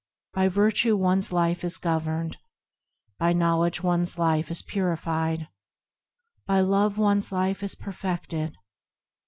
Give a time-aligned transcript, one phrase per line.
[0.33, 2.37] By Virtue one's life is governed,
[3.19, 5.47] By Knowledge one's life is purified,
[6.47, 8.57] By Love one's life is perfected.